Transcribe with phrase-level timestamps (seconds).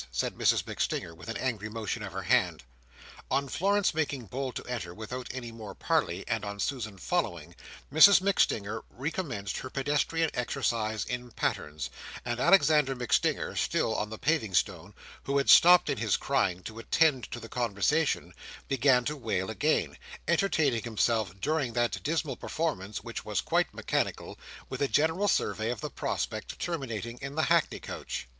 [0.11, 2.63] said Mrs MacStinger, with an angry motion of her hand.
[3.29, 7.53] On Florence making bold to enter, without any more parley, and on Susan following,
[7.93, 11.91] Mrs MacStinger recommenced her pedestrian exercise in pattens,
[12.25, 14.95] and Alexander MacStinger (still on the paving stone),
[15.25, 18.33] who had stopped in his crying to attend to the conversation,
[18.67, 24.81] began to wail again, entertaining himself during that dismal performance, which was quite mechanical, with
[24.81, 28.27] a general survey of the prospect, terminating in the hackney coach.